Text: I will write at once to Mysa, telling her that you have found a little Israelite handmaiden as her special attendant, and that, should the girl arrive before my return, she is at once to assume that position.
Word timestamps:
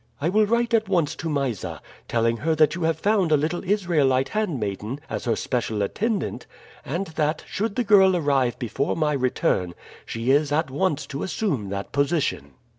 I 0.19 0.29
will 0.29 0.47
write 0.47 0.73
at 0.73 0.89
once 0.89 1.13
to 1.17 1.29
Mysa, 1.29 1.79
telling 2.07 2.37
her 2.37 2.55
that 2.55 2.73
you 2.73 2.81
have 2.85 2.97
found 2.97 3.31
a 3.31 3.37
little 3.37 3.63
Israelite 3.63 4.29
handmaiden 4.29 4.99
as 5.11 5.25
her 5.25 5.35
special 5.35 5.83
attendant, 5.83 6.47
and 6.83 7.05
that, 7.05 7.43
should 7.47 7.75
the 7.75 7.83
girl 7.83 8.15
arrive 8.15 8.57
before 8.57 8.95
my 8.95 9.13
return, 9.13 9.75
she 10.03 10.31
is 10.31 10.51
at 10.51 10.71
once 10.71 11.05
to 11.05 11.21
assume 11.21 11.69
that 11.69 11.91
position. 11.91 12.53